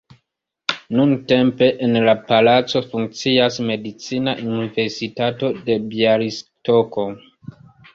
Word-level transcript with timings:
Nuntempe 0.99 1.67
en 1.89 1.99
la 2.07 2.15
palaco 2.33 2.83
funkcias 2.95 3.61
Medicina 3.71 4.37
Universitato 4.57 5.57
en 5.79 5.91
Bjalistoko. 5.97 7.13